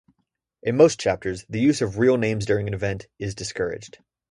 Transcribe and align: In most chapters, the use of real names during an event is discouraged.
In 0.63 0.77
most 0.77 0.99
chapters, 0.99 1.45
the 1.47 1.59
use 1.59 1.79
of 1.79 1.99
real 1.99 2.17
names 2.17 2.47
during 2.47 2.67
an 2.67 2.73
event 2.73 3.05
is 3.19 3.35
discouraged. 3.35 3.99